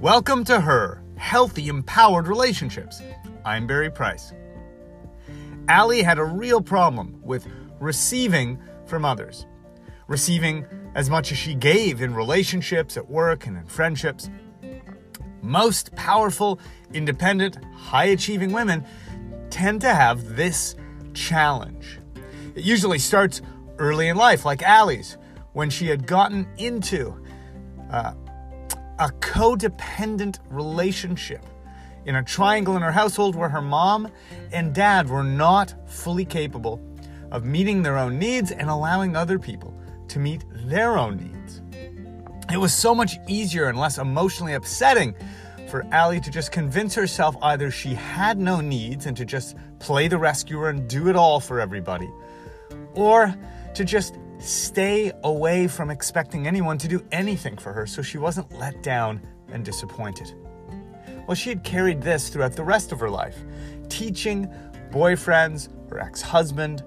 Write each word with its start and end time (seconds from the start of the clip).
Welcome 0.00 0.44
to 0.44 0.62
Her 0.62 1.02
Healthy, 1.16 1.68
Empowered 1.68 2.26
Relationships. 2.26 3.02
I'm 3.44 3.66
Barry 3.66 3.90
Price. 3.90 4.32
Allie 5.68 6.00
had 6.00 6.16
a 6.16 6.24
real 6.24 6.62
problem 6.62 7.20
with 7.22 7.46
receiving 7.80 8.58
from 8.86 9.04
others, 9.04 9.44
receiving 10.08 10.64
as 10.94 11.10
much 11.10 11.32
as 11.32 11.36
she 11.36 11.54
gave 11.54 12.00
in 12.00 12.14
relationships, 12.14 12.96
at 12.96 13.10
work, 13.10 13.46
and 13.46 13.58
in 13.58 13.66
friendships. 13.66 14.30
Most 15.42 15.94
powerful, 15.96 16.58
independent, 16.94 17.62
high 17.74 18.06
achieving 18.06 18.52
women 18.52 18.86
tend 19.50 19.82
to 19.82 19.92
have 19.92 20.34
this 20.34 20.76
challenge. 21.12 21.98
It 22.54 22.64
usually 22.64 22.98
starts 22.98 23.42
early 23.76 24.08
in 24.08 24.16
life, 24.16 24.46
like 24.46 24.62
Allie's, 24.62 25.18
when 25.52 25.68
she 25.68 25.88
had 25.88 26.06
gotten 26.06 26.48
into 26.56 27.22
uh, 27.90 28.14
a 29.00 29.08
codependent 29.20 30.38
relationship 30.50 31.42
in 32.04 32.16
a 32.16 32.22
triangle 32.22 32.76
in 32.76 32.82
her 32.82 32.92
household 32.92 33.34
where 33.34 33.48
her 33.48 33.62
mom 33.62 34.06
and 34.52 34.74
dad 34.74 35.08
were 35.08 35.24
not 35.24 35.74
fully 35.88 36.24
capable 36.24 36.78
of 37.30 37.42
meeting 37.42 37.82
their 37.82 37.96
own 37.96 38.18
needs 38.18 38.50
and 38.50 38.68
allowing 38.68 39.16
other 39.16 39.38
people 39.38 39.74
to 40.08 40.18
meet 40.18 40.44
their 40.66 40.98
own 40.98 41.16
needs. 41.16 41.62
It 42.52 42.58
was 42.58 42.74
so 42.74 42.94
much 42.94 43.16
easier 43.26 43.68
and 43.68 43.78
less 43.78 43.96
emotionally 43.96 44.52
upsetting 44.52 45.14
for 45.70 45.86
Allie 45.92 46.20
to 46.20 46.30
just 46.30 46.52
convince 46.52 46.94
herself 46.94 47.36
either 47.40 47.70
she 47.70 47.94
had 47.94 48.38
no 48.38 48.60
needs 48.60 49.06
and 49.06 49.16
to 49.16 49.24
just 49.24 49.56
play 49.78 50.08
the 50.08 50.18
rescuer 50.18 50.68
and 50.68 50.86
do 50.88 51.08
it 51.08 51.16
all 51.16 51.40
for 51.40 51.58
everybody, 51.58 52.10
or 52.94 53.34
to 53.74 53.84
just 53.84 54.18
stay 54.40 55.12
away 55.22 55.68
from 55.68 55.90
expecting 55.90 56.46
anyone 56.46 56.78
to 56.78 56.88
do 56.88 57.04
anything 57.12 57.56
for 57.56 57.72
her 57.72 57.86
so 57.86 58.02
she 58.02 58.18
wasn't 58.18 58.50
let 58.58 58.82
down 58.82 59.20
and 59.52 59.64
disappointed. 59.64 60.32
Well, 61.26 61.34
she 61.34 61.50
had 61.50 61.62
carried 61.62 62.02
this 62.02 62.28
throughout 62.28 62.54
the 62.54 62.64
rest 62.64 62.92
of 62.92 63.00
her 63.00 63.10
life, 63.10 63.36
teaching 63.88 64.52
boyfriends, 64.90 65.68
her 65.90 66.00
ex 66.00 66.20
husband, 66.22 66.82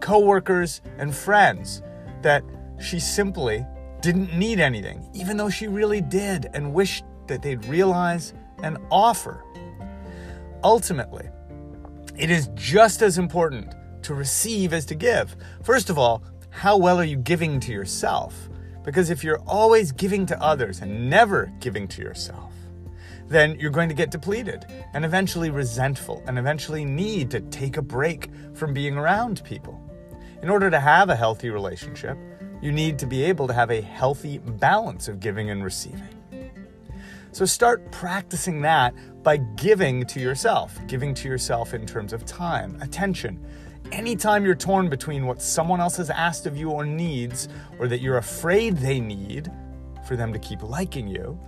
co 0.00 0.18
workers, 0.18 0.80
and 0.98 1.14
friends 1.14 1.82
that 2.22 2.42
she 2.80 3.00
simply 3.00 3.64
didn't 4.00 4.36
need 4.36 4.60
anything, 4.60 5.08
even 5.14 5.36
though 5.36 5.48
she 5.48 5.66
really 5.66 6.00
did 6.00 6.48
and 6.54 6.72
wished 6.74 7.04
that 7.26 7.42
they'd 7.42 7.64
realize 7.66 8.34
and 8.62 8.78
offer. 8.90 9.42
Ultimately, 10.62 11.28
it 12.18 12.30
is 12.30 12.48
just 12.54 13.02
as 13.02 13.18
important 13.18 13.74
to 14.02 14.14
receive 14.14 14.72
as 14.72 14.84
to 14.86 14.94
give. 14.94 15.36
First 15.62 15.90
of 15.90 15.98
all, 15.98 16.22
how 16.56 16.74
well 16.74 16.98
are 16.98 17.04
you 17.04 17.18
giving 17.18 17.60
to 17.60 17.70
yourself? 17.70 18.48
Because 18.82 19.10
if 19.10 19.22
you're 19.22 19.42
always 19.46 19.92
giving 19.92 20.24
to 20.24 20.42
others 20.42 20.80
and 20.80 21.10
never 21.10 21.52
giving 21.60 21.86
to 21.88 22.00
yourself, 22.00 22.54
then 23.28 23.60
you're 23.60 23.70
going 23.70 23.90
to 23.90 23.94
get 23.94 24.10
depleted 24.10 24.64
and 24.94 25.04
eventually 25.04 25.50
resentful 25.50 26.22
and 26.26 26.38
eventually 26.38 26.82
need 26.82 27.30
to 27.32 27.40
take 27.40 27.76
a 27.76 27.82
break 27.82 28.30
from 28.54 28.72
being 28.72 28.96
around 28.96 29.44
people. 29.44 29.78
In 30.40 30.48
order 30.48 30.70
to 30.70 30.80
have 30.80 31.10
a 31.10 31.16
healthy 31.16 31.50
relationship, 31.50 32.16
you 32.62 32.72
need 32.72 32.98
to 33.00 33.06
be 33.06 33.22
able 33.24 33.46
to 33.48 33.52
have 33.52 33.70
a 33.70 33.82
healthy 33.82 34.38
balance 34.38 35.08
of 35.08 35.20
giving 35.20 35.50
and 35.50 35.62
receiving. 35.62 36.08
So 37.32 37.44
start 37.44 37.92
practicing 37.92 38.62
that 38.62 38.94
by 39.22 39.36
giving 39.36 40.06
to 40.06 40.20
yourself, 40.20 40.80
giving 40.86 41.12
to 41.16 41.28
yourself 41.28 41.74
in 41.74 41.84
terms 41.84 42.14
of 42.14 42.24
time, 42.24 42.80
attention, 42.80 43.44
anytime 43.92 44.44
you're 44.44 44.54
torn 44.54 44.88
between 44.88 45.26
what 45.26 45.40
someone 45.40 45.80
else 45.80 45.96
has 45.96 46.10
asked 46.10 46.46
of 46.46 46.56
you 46.56 46.70
or 46.70 46.84
needs, 46.84 47.48
or 47.78 47.88
that 47.88 48.00
you're 48.00 48.18
afraid 48.18 48.76
they 48.78 49.00
need 49.00 49.50
for 50.06 50.16
them 50.16 50.32
to 50.32 50.38
keep 50.38 50.62
liking 50.62 51.08
you, 51.08 51.38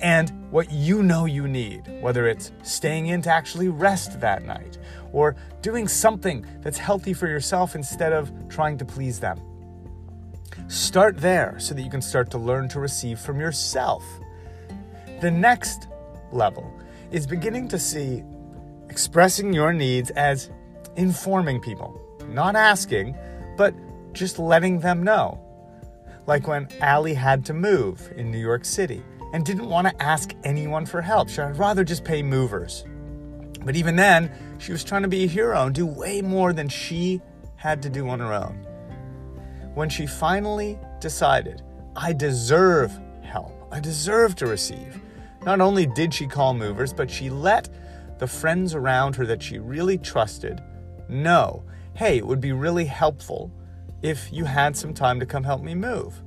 and 0.00 0.30
what 0.50 0.70
you 0.70 1.02
know 1.02 1.24
you 1.24 1.48
need, 1.48 1.82
whether 2.00 2.26
it's 2.26 2.52
staying 2.62 3.06
in 3.06 3.22
to 3.22 3.30
actually 3.30 3.68
rest 3.68 4.20
that 4.20 4.44
night, 4.44 4.78
or 5.12 5.36
doing 5.62 5.88
something 5.88 6.44
that's 6.62 6.78
healthy 6.78 7.12
for 7.12 7.28
yourself 7.28 7.74
instead 7.74 8.12
of 8.12 8.30
trying 8.48 8.76
to 8.78 8.84
please 8.84 9.20
them. 9.20 9.40
Start 10.68 11.18
there 11.18 11.56
so 11.58 11.74
that 11.74 11.82
you 11.82 11.90
can 11.90 12.02
start 12.02 12.30
to 12.30 12.38
learn 12.38 12.68
to 12.68 12.80
receive 12.80 13.18
from 13.18 13.40
yourself. 13.40 14.04
The 15.20 15.30
next 15.30 15.88
level 16.32 16.72
is 17.10 17.26
beginning 17.26 17.68
to 17.68 17.78
see 17.78 18.22
expressing 18.88 19.52
your 19.52 19.72
needs 19.72 20.10
as 20.10 20.50
informing 20.96 21.60
people, 21.60 22.00
not 22.28 22.56
asking, 22.56 23.16
but 23.56 23.74
just 24.12 24.38
letting 24.38 24.80
them 24.80 25.02
know. 25.02 25.40
Like 26.26 26.48
when 26.48 26.68
Allie 26.80 27.14
had 27.14 27.44
to 27.46 27.54
move 27.54 28.12
in 28.16 28.30
New 28.30 28.38
York 28.38 28.64
City 28.64 29.02
and 29.32 29.44
didn't 29.44 29.68
want 29.68 29.86
to 29.86 30.02
ask 30.02 30.34
anyone 30.44 30.86
for 30.86 31.02
help. 31.02 31.28
She'd 31.28 31.56
rather 31.56 31.84
just 31.84 32.04
pay 32.04 32.22
movers. 32.22 32.84
But 33.64 33.76
even 33.76 33.96
then, 33.96 34.30
she 34.58 34.72
was 34.72 34.84
trying 34.84 35.02
to 35.02 35.08
be 35.08 35.24
a 35.24 35.28
hero 35.28 35.66
and 35.66 35.74
do 35.74 35.86
way 35.86 36.22
more 36.22 36.52
than 36.52 36.68
she 36.68 37.20
had 37.56 37.82
to 37.82 37.90
do 37.90 38.08
on 38.08 38.20
her 38.20 38.32
own. 38.32 38.66
When 39.74 39.88
she 39.88 40.06
finally 40.06 40.78
decided, 41.00 41.62
I 41.96 42.12
deserve 42.12 42.92
help, 43.22 43.52
I 43.70 43.80
deserve 43.80 44.36
to 44.36 44.46
receive, 44.46 45.00
not 45.44 45.60
only 45.60 45.86
did 45.86 46.14
she 46.14 46.26
call 46.26 46.54
movers, 46.54 46.92
but 46.92 47.10
she 47.10 47.28
let 47.28 47.68
the 48.18 48.26
friends 48.26 48.74
around 48.74 49.16
her 49.16 49.26
that 49.26 49.42
she 49.42 49.58
really 49.58 49.98
trusted 49.98 50.62
know. 51.08 51.64
Hey, 51.94 52.18
it 52.18 52.26
would 52.26 52.40
be 52.40 52.52
really 52.52 52.84
helpful 52.84 53.50
if 54.02 54.32
you 54.32 54.44
had 54.44 54.76
some 54.76 54.94
time 54.94 55.18
to 55.20 55.26
come 55.26 55.44
help 55.44 55.62
me 55.62 55.74
move. 55.74 56.22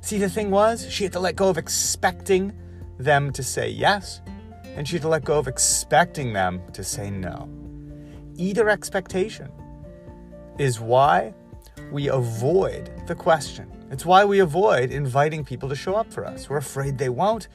See, 0.00 0.18
the 0.18 0.28
thing 0.28 0.50
was, 0.50 0.90
she 0.90 1.04
had 1.04 1.12
to 1.14 1.20
let 1.20 1.36
go 1.36 1.48
of 1.48 1.58
expecting 1.58 2.52
them 2.98 3.32
to 3.32 3.42
say 3.42 3.68
yes, 3.68 4.20
and 4.76 4.86
she 4.86 4.96
had 4.96 5.02
to 5.02 5.08
let 5.08 5.24
go 5.24 5.38
of 5.38 5.48
expecting 5.48 6.32
them 6.32 6.60
to 6.72 6.84
say 6.84 7.10
no. 7.10 7.48
Either 8.36 8.68
expectation 8.68 9.50
is 10.58 10.80
why 10.80 11.34
we 11.90 12.08
avoid 12.08 12.90
the 13.06 13.14
question. 13.14 13.70
It's 13.90 14.04
why 14.04 14.24
we 14.24 14.40
avoid 14.40 14.90
inviting 14.90 15.44
people 15.44 15.68
to 15.68 15.74
show 15.74 15.94
up 15.94 16.12
for 16.12 16.24
us. 16.24 16.48
We're 16.48 16.58
afraid 16.58 16.98
they 16.98 17.08
won't, 17.08 17.48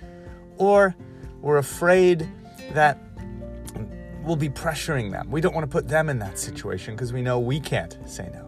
or 0.57 0.95
we're 1.41 1.57
afraid 1.57 2.27
that 2.71 2.97
we'll 4.23 4.35
be 4.35 4.49
pressuring 4.49 5.11
them. 5.11 5.29
We 5.29 5.41
don't 5.41 5.53
want 5.53 5.63
to 5.63 5.71
put 5.71 5.87
them 5.87 6.09
in 6.09 6.17
that 6.19 6.39
situation 6.39 6.95
because 6.95 7.13
we 7.13 7.21
know 7.21 7.39
we 7.39 7.59
can't 7.59 7.97
say 8.05 8.29
no. 8.33 8.47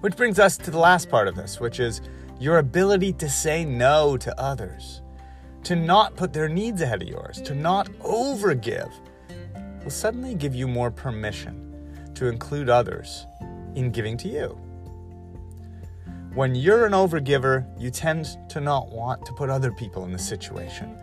Which 0.00 0.16
brings 0.16 0.38
us 0.38 0.56
to 0.58 0.70
the 0.70 0.78
last 0.78 1.08
part 1.08 1.28
of 1.28 1.36
this, 1.36 1.60
which 1.60 1.78
is 1.78 2.00
your 2.40 2.58
ability 2.58 3.12
to 3.14 3.28
say 3.28 3.64
no 3.64 4.16
to 4.16 4.40
others, 4.40 5.02
to 5.64 5.76
not 5.76 6.16
put 6.16 6.32
their 6.32 6.48
needs 6.48 6.80
ahead 6.80 7.02
of 7.02 7.08
yours, 7.08 7.40
to 7.42 7.54
not 7.54 7.86
overgive, 8.00 8.92
will 9.82 9.90
suddenly 9.90 10.34
give 10.34 10.54
you 10.54 10.66
more 10.66 10.90
permission 10.90 12.10
to 12.14 12.26
include 12.26 12.68
others 12.68 13.26
in 13.74 13.90
giving 13.90 14.16
to 14.16 14.28
you. 14.28 14.58
When 16.34 16.54
you're 16.54 16.86
an 16.86 16.92
overgiver, 16.92 17.66
you 17.78 17.90
tend 17.90 18.38
to 18.48 18.60
not 18.60 18.88
want 18.88 19.26
to 19.26 19.32
put 19.34 19.50
other 19.50 19.70
people 19.70 20.04
in 20.04 20.12
the 20.12 20.18
situation 20.18 20.98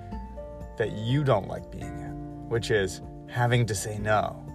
that 0.77 0.93
you 0.93 1.23
don't 1.23 1.47
like 1.47 1.71
being 1.71 1.83
in, 1.83 2.49
which 2.49 2.71
is 2.71 3.01
having 3.29 3.65
to 3.67 3.75
say 3.75 3.97
no. 3.97 4.45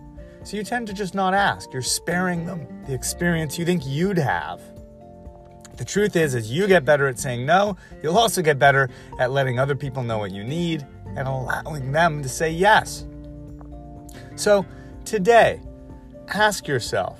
So 0.42 0.56
you 0.56 0.64
tend 0.64 0.86
to 0.88 0.92
just 0.92 1.14
not 1.14 1.32
ask. 1.32 1.72
You're 1.72 1.82
sparing 1.82 2.44
them 2.44 2.66
the 2.86 2.92
experience 2.92 3.58
you 3.58 3.64
think 3.64 3.86
you'd 3.86 4.18
have. 4.18 4.60
The 5.76 5.84
truth 5.84 6.16
is, 6.16 6.34
as 6.34 6.52
you 6.52 6.66
get 6.66 6.84
better 6.84 7.08
at 7.08 7.18
saying 7.18 7.46
no, 7.46 7.76
you'll 8.02 8.18
also 8.18 8.42
get 8.42 8.58
better 8.58 8.90
at 9.18 9.32
letting 9.32 9.58
other 9.58 9.74
people 9.74 10.02
know 10.02 10.18
what 10.18 10.30
you 10.30 10.44
need 10.44 10.86
and 11.16 11.26
allowing 11.26 11.92
them 11.92 12.22
to 12.22 12.28
say 12.28 12.50
yes. 12.50 13.06
So 14.36 14.66
today, 15.04 15.60
ask 16.28 16.68
yourself 16.68 17.18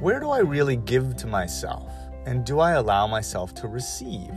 where 0.00 0.20
do 0.20 0.30
I 0.30 0.40
really 0.40 0.76
give 0.76 1.16
to 1.16 1.26
myself? 1.26 1.90
And 2.26 2.44
do 2.44 2.60
I 2.60 2.72
allow 2.72 3.06
myself 3.06 3.54
to 3.54 3.68
receive? 3.68 4.34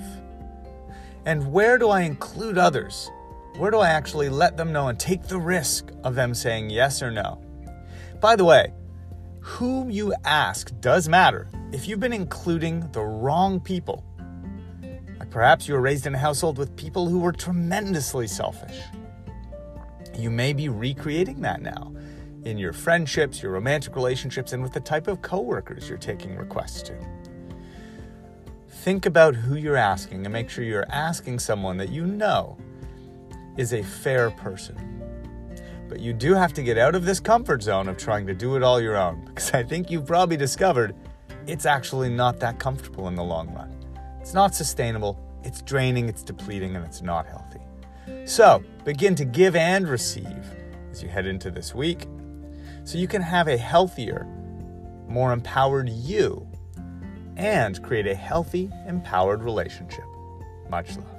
And 1.25 1.51
where 1.51 1.77
do 1.77 1.89
I 1.89 2.01
include 2.01 2.57
others 2.57 3.09
where 3.57 3.72
do 3.72 3.80
I 3.80 3.90
actually 3.90 4.30
let 4.30 4.57
them 4.57 4.72
know 4.72 4.88
and 4.88 5.00
take 5.00 5.24
the 5.24 5.40
risk 5.40 5.92
of 6.04 6.16
them 6.16 6.34
saying 6.34 6.69
yes 6.69 7.01
or 7.01 7.12
no? 7.12 7.42
By 8.22 8.36
the 8.36 8.46
way, 8.46 8.74
whom 9.40 9.90
you 9.90 10.13
ask 10.25 10.72
does 10.80 11.10
matter 11.10 11.50
if 11.72 11.88
you've 11.88 12.00
been 12.00 12.13
including 12.13 12.90
the 12.92 13.01
wrong 13.01 13.60
people. 13.60 14.04
Like 15.19 15.30
perhaps 15.30 15.68
you 15.68 15.74
were 15.74 15.81
raised 15.81 16.06
in 16.06 16.16
a 16.16 16.18
household 16.18 16.57
with 16.57 16.75
people 16.75 17.07
who 17.07 17.19
were 17.19 17.31
tremendously 17.31 18.28
selfish. 18.28 18.80
You 20.18 20.30
may 20.30 20.54
be 20.54 20.69
recreating 20.69 21.42
that 21.42 21.62
now 21.62 21.94
in 22.44 22.57
your 22.57 22.74
friendships, 22.74 23.42
your 23.42 23.51
romantic 23.51 23.96
relationships, 23.96 24.54
and 24.54 24.63
with 24.63 24.74
the 24.74 24.80
type 24.80 25.07
of 25.07 25.22
coworkers 25.22 25.90
you're 25.90 25.98
taking 25.98 26.36
requests 26.36 26.81
to. 26.84 26.98
Think 28.69 29.06
about 29.06 29.36
who 29.36 29.56
you're 29.56 29.75
asking 29.75 30.25
and 30.25 30.34
make 30.34 30.50
sure 30.50 30.63
you're 30.63 30.90
asking 30.90 31.40
someone 31.40 31.78
that 31.78 31.90
you 31.90 32.06
know 32.06 32.57
is 33.59 33.73
a 33.73 33.83
fair 33.83 34.31
person. 34.31 34.77
But 35.89 36.00
you 36.00 36.13
do 36.13 36.33
have 36.33 36.53
to 36.53 36.63
get 36.63 36.77
out 36.77 36.95
of 36.95 37.03
this 37.03 37.19
comfort 37.19 37.61
zone 37.61 37.89
of 37.89 37.97
trying 37.97 38.25
to 38.27 38.33
do 38.33 38.56
it 38.56 38.63
all 38.63 38.79
your 38.79 38.95
own, 38.95 39.25
because 39.25 39.51
I 39.53 39.63
think 39.63 39.91
you've 39.91 40.06
probably 40.06 40.38
discovered 40.38 40.95
it's 41.45 41.65
actually 41.65 42.09
not 42.09 42.39
that 42.39 42.57
comfortable 42.57 43.09
in 43.09 43.15
the 43.15 43.23
long 43.23 43.53
run. 43.53 43.75
It's 44.21 44.33
not 44.33 44.56
sustainable, 44.56 45.19
it's 45.44 45.61
draining, 45.61 46.07
it's 46.07 46.23
depleting, 46.23 46.77
and 46.77 46.85
it's 46.85 47.01
not 47.01 47.25
healthy. 47.25 47.59
So 48.25 48.63
begin 48.85 49.13
to 49.15 49.25
give 49.25 49.57
and 49.57 49.89
receive 49.89 50.45
as 50.89 51.03
you 51.03 51.09
head 51.09 51.25
into 51.25 51.51
this 51.51 51.75
week 51.75 52.07
so 52.85 52.97
you 52.97 53.09
can 53.09 53.21
have 53.21 53.50
a 53.50 53.57
healthier, 53.57 54.25
more 55.09 55.33
empowered 55.33 55.89
you 55.89 56.47
and 57.35 57.83
create 57.83 58.07
a 58.07 58.15
healthy, 58.15 58.71
empowered 58.88 59.44
relationship. 59.44 60.05
Much 60.69 60.95
love. 60.95 61.19